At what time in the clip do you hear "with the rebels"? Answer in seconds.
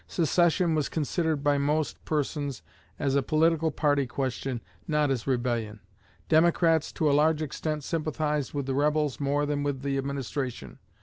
8.51-9.19